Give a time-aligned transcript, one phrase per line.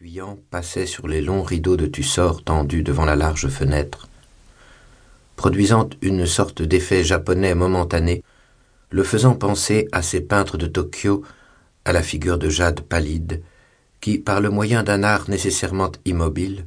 [0.00, 4.08] fuyant passait sur les longs rideaux de tussor tendus devant la large fenêtre,
[5.34, 8.22] produisant une sorte d'effet japonais momentané,
[8.90, 11.24] le faisant penser à ces peintres de Tokyo
[11.84, 13.42] à la figure de jade pallide,
[14.00, 16.64] qui, par le moyen d'un art nécessairement immobile,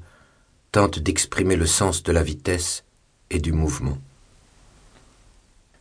[0.73, 2.83] tente d'exprimer le sens de la vitesse
[3.29, 3.97] et du mouvement.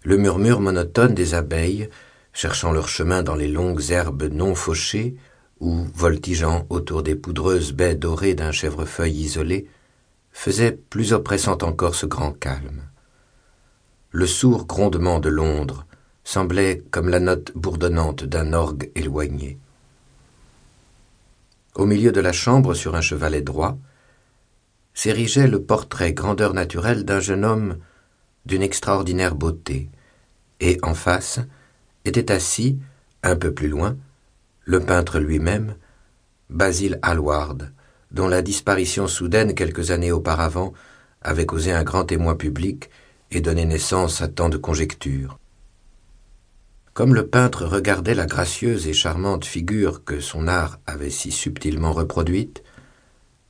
[0.04, 1.88] Le murmure monotone des abeilles,
[2.32, 5.16] cherchant leur chemin dans les longues herbes non fauchées,
[5.60, 9.68] ou voltigeant autour des poudreuses baies dorées d'un chèvrefeuille isolé,
[10.32, 12.82] faisait plus oppressant encore ce grand calme.
[14.10, 15.86] Le sourd grondement de Londres
[16.24, 19.58] semblait comme la note bourdonnante d'un orgue éloigné.
[21.74, 23.78] Au milieu de la chambre, sur un chevalet droit,
[24.94, 27.78] s'érigeait le portrait grandeur naturelle d'un jeune homme
[28.46, 29.88] d'une extraordinaire beauté,
[30.60, 31.40] et en face
[32.04, 32.78] était assis,
[33.22, 33.96] un peu plus loin,
[34.64, 35.74] le peintre lui-même,
[36.48, 37.72] Basil Hallward,
[38.10, 40.72] dont la disparition soudaine quelques années auparavant
[41.22, 42.90] avait causé un grand émoi public
[43.30, 45.38] et donné naissance à tant de conjectures.
[46.92, 51.92] Comme le peintre regardait la gracieuse et charmante figure que son art avait si subtilement
[51.92, 52.64] reproduite,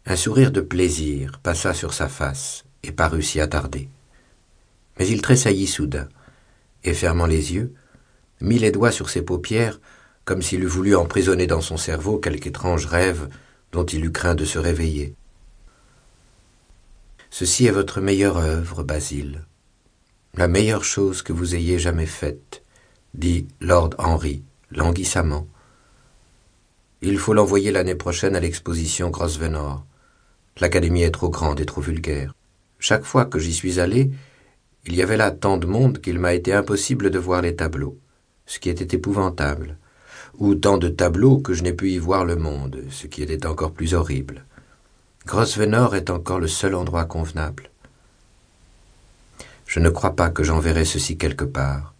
[0.06, 3.89] un sourire de plaisir passa sur sa face et parut s'y attarder.
[4.98, 6.08] Mais il tressaillit soudain,
[6.84, 7.74] et fermant les yeux,
[8.41, 9.80] mit les doigts sur ses paupières
[10.24, 13.28] comme s'il eût voulu emprisonner dans son cerveau quelque étrange rêve
[13.72, 15.14] dont il eût craint de se réveiller.
[17.30, 19.42] Ceci est votre meilleure œuvre, Basile,
[20.34, 22.62] la meilleure chose que vous ayez jamais faite,
[23.14, 25.46] dit Lord Henry, languissamment.
[27.02, 29.84] Il faut l'envoyer l'année prochaine à l'exposition Grosvenor.
[30.58, 32.34] L'académie est trop grande et trop vulgaire.
[32.78, 34.10] Chaque fois que j'y suis allé,
[34.86, 37.98] il y avait là tant de monde qu'il m'a été impossible de voir les tableaux,
[38.46, 39.78] ce qui était épouvantable
[40.41, 43.46] ou tant de tableaux que je n'ai pu y voir le monde, ce qui était
[43.46, 44.44] encore plus horrible.
[45.27, 47.70] Grosvenor est encore le seul endroit convenable.
[49.66, 51.95] Je ne crois pas que j'enverrai ceci quelque part,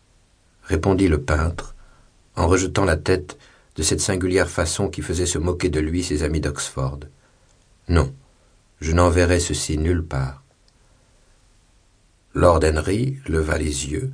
[0.65, 1.75] répondit le peintre,
[2.35, 3.39] en rejetant la tête
[3.77, 7.01] de cette singulière façon qui faisait se moquer de lui ses amis d'Oxford.
[7.89, 8.13] Non,
[8.81, 10.43] je n'enverrai ceci nulle part.
[12.33, 14.13] Lord Henry leva les yeux,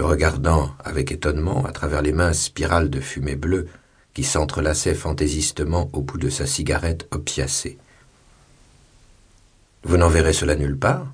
[0.00, 3.68] le regardant avec étonnement à travers les minces spirales de fumée bleue
[4.14, 7.76] qui s'entrelaçaient fantaisistement au bout de sa cigarette opiacée.
[9.82, 11.12] Vous n'enverrez cela nulle part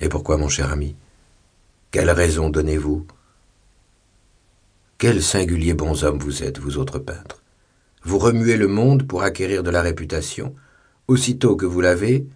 [0.00, 0.94] Et pourquoi, mon cher ami?
[1.92, 3.06] Quelle raison donnez-vous?
[4.98, 7.42] Quel singulier bonhomme vous êtes, vous autres peintres.
[8.02, 10.54] Vous remuez le monde pour acquérir de la réputation.
[11.08, 12.26] Aussitôt que vous l'avez,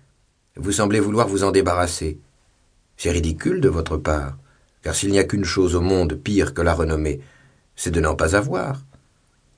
[0.56, 2.19] vous semblez vouloir vous en débarrasser.
[2.97, 4.39] C'est ridicule de votre part
[4.83, 7.21] car s'il n'y a qu'une chose au monde pire que la renommée,
[7.77, 8.84] c'est de n'en pas avoir.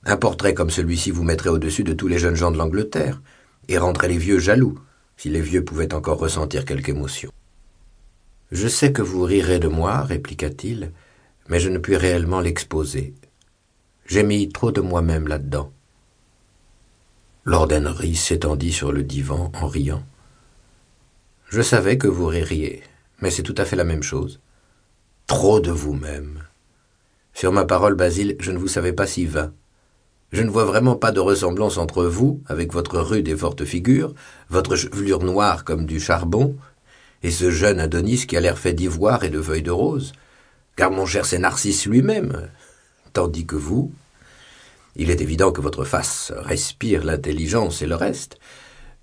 [0.05, 3.21] Un portrait comme celui-ci vous mettrait au-dessus de tous les jeunes gens de l'Angleterre,
[3.69, 4.79] et rendrait les vieux jaloux,
[5.17, 7.31] si les vieux pouvaient encore ressentir quelque émotion.
[8.51, 10.93] Je sais que vous rirez de moi, répliqua-t-il,
[11.49, 13.15] mais je ne puis réellement l'exposer.
[14.07, 15.73] J'ai mis trop de moi-même là-dedans.
[17.45, 20.03] Lord Henry s'étendit sur le divan en riant.
[21.49, 22.83] Je savais que vous ririez,
[23.21, 24.41] mais c'est tout à fait la même chose
[25.31, 26.43] trop de vous-même.
[27.35, 29.53] Sur ma parole, Basile, je ne vous savais pas si vain.
[30.33, 34.13] Je ne vois vraiment pas de ressemblance entre vous, avec votre rude et forte figure,
[34.49, 36.57] votre chevelure noire comme du charbon,
[37.23, 40.15] et ce jeune Adonis qui a l'air fait d'ivoire et de feuilles de rose,
[40.75, 42.49] car mon cher c'est Narcisse lui-même,
[43.13, 43.93] tandis que vous,
[44.97, 48.41] il est évident que votre face respire l'intelligence et le reste,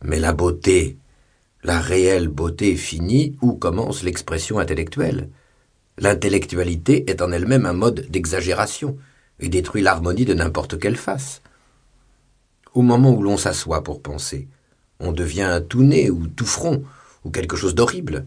[0.04, 0.98] mais la beauté,
[1.64, 5.30] la réelle beauté finit où commence l'expression intellectuelle.
[6.00, 8.98] L'intellectualité est en elle-même un mode d'exagération
[9.40, 11.42] et détruit l'harmonie de n'importe quelle face.
[12.74, 14.48] Au moment où l'on s'assoit pour penser,
[15.00, 16.84] on devient tout nez ou tout front
[17.24, 18.26] ou quelque chose d'horrible.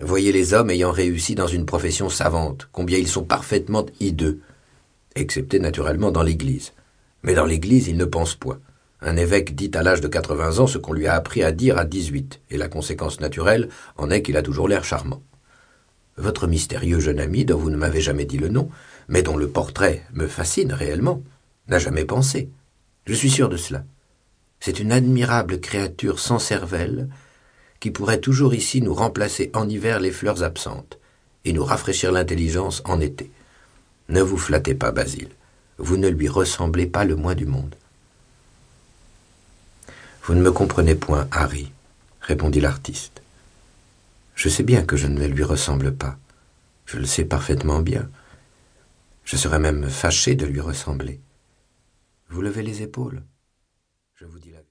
[0.00, 4.40] Voyez les hommes ayant réussi dans une profession savante, combien ils sont parfaitement hideux,
[5.14, 6.72] excepté naturellement dans l'Église.
[7.22, 8.60] Mais dans l'Église, ils ne pensent point.
[9.00, 11.78] Un évêque dit à l'âge de quatre-vingts ans ce qu'on lui a appris à dire
[11.78, 15.22] à dix-huit, et la conséquence naturelle en est qu'il a toujours l'air charmant.
[16.16, 18.70] Votre mystérieux jeune ami, dont vous ne m'avez jamais dit le nom,
[19.08, 21.22] mais dont le portrait me fascine réellement,
[21.68, 22.48] n'a jamais pensé.
[23.06, 23.84] Je suis sûr de cela.
[24.60, 27.08] C'est une admirable créature sans cervelle
[27.80, 30.98] qui pourrait toujours ici nous remplacer en hiver les fleurs absentes
[31.44, 33.30] et nous rafraîchir l'intelligence en été.
[34.08, 35.30] Ne vous flattez pas, Basile.
[35.78, 37.74] Vous ne lui ressemblez pas le moins du monde.
[40.24, 41.72] Vous ne me comprenez point, Harry,
[42.20, 43.21] répondit l'artiste.
[44.34, 46.18] Je sais bien que je ne lui ressemble pas.
[46.86, 48.10] Je le sais parfaitement bien.
[49.24, 51.20] Je serais même fâché de lui ressembler.
[52.28, 53.22] Vous levez les épaules.
[54.14, 54.60] Je vous dis la